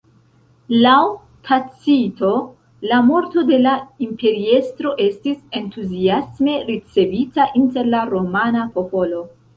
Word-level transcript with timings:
Laŭ 0.83 1.01
Tacito 1.49 2.31
la 2.93 3.01
morto 3.09 3.43
de 3.51 3.59
la 3.67 3.75
imperiestro 4.07 4.95
estis 5.05 5.39
entuziasme 5.61 6.57
ricevita 6.71 7.47
inter 7.65 7.93
la 7.97 8.01
romana 8.15 8.69
popolo. 8.81 9.27